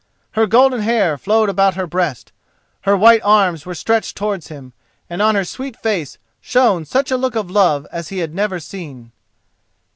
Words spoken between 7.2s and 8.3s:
of love as he